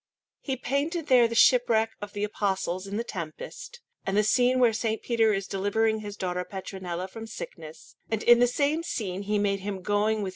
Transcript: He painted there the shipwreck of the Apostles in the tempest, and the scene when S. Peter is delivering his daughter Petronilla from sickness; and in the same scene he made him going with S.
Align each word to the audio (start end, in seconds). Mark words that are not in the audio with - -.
He 0.39 0.57
painted 0.57 1.09
there 1.09 1.27
the 1.27 1.35
shipwreck 1.35 1.91
of 2.01 2.13
the 2.13 2.23
Apostles 2.23 2.87
in 2.87 2.97
the 2.97 3.03
tempest, 3.03 3.81
and 4.03 4.17
the 4.17 4.23
scene 4.23 4.57
when 4.57 4.71
S. 4.71 4.83
Peter 5.03 5.31
is 5.31 5.45
delivering 5.45 5.99
his 5.99 6.17
daughter 6.17 6.43
Petronilla 6.43 7.07
from 7.07 7.27
sickness; 7.27 7.97
and 8.09 8.23
in 8.23 8.39
the 8.39 8.47
same 8.47 8.81
scene 8.81 9.21
he 9.21 9.37
made 9.37 9.59
him 9.59 9.83
going 9.83 10.23
with 10.23 10.29
S. 10.29 10.29